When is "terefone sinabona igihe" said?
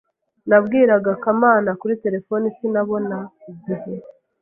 2.03-3.93